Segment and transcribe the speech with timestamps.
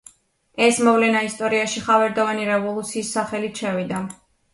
[0.67, 4.01] ეს მოვლენა ისტორიაში ხავერდოვანი რევოლუციის სახელით შევიდა.